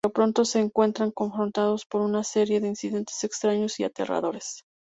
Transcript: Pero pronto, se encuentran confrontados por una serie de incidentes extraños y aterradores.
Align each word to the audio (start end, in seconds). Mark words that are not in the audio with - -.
Pero 0.03 0.13
pronto, 0.13 0.45
se 0.45 0.59
encuentran 0.59 1.11
confrontados 1.11 1.85
por 1.85 2.01
una 2.01 2.23
serie 2.23 2.59
de 2.59 2.67
incidentes 2.69 3.23
extraños 3.23 3.79
y 3.79 3.83
aterradores. 3.83 4.65